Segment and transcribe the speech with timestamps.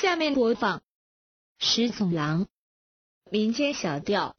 [0.00, 0.78] 下面播放
[1.58, 2.46] 《石总郎》
[3.30, 4.34] 民间小调。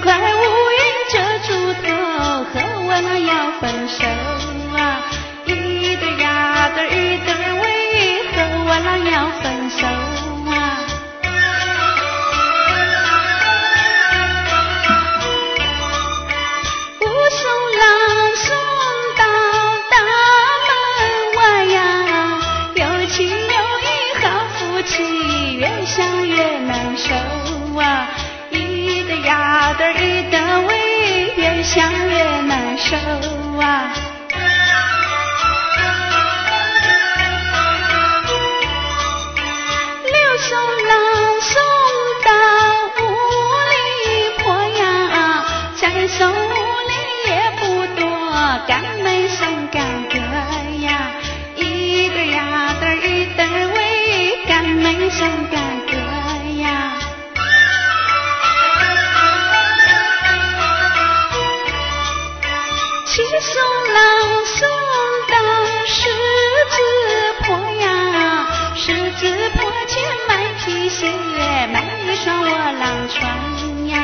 [0.00, 0.40] 快乌
[0.72, 1.14] 云遮
[1.46, 1.48] 住
[1.82, 1.88] 头，
[2.44, 2.54] 和
[2.86, 3.30] 我那要
[3.60, 4.35] 分手。
[32.88, 32.96] 手
[33.58, 33.95] 啊
[71.72, 73.94] 买一双我郎穿呀，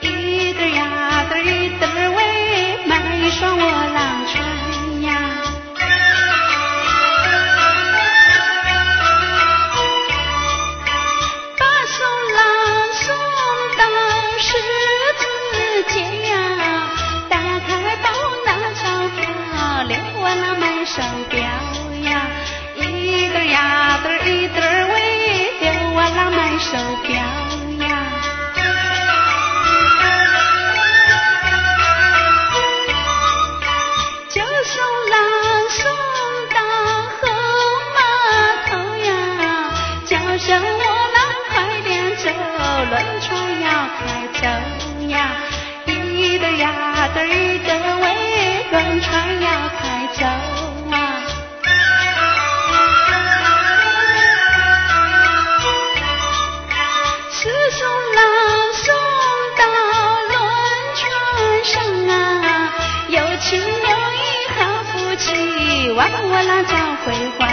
[0.00, 5.08] 一对呀对一对喂，买一双我郎穿呀。
[11.58, 11.96] 把手
[12.34, 12.38] 拉
[12.92, 13.04] 上
[13.78, 13.82] 到
[14.38, 14.48] 十
[15.20, 15.22] 字
[15.92, 15.94] 街
[16.28, 16.32] 呀，
[17.28, 18.08] 打开包
[18.46, 19.22] 拿钞票，
[19.88, 21.38] 留我那买手表
[22.02, 22.12] 呀。
[26.74, 27.33] 手表。
[66.46, 67.43] 那叫辉煌。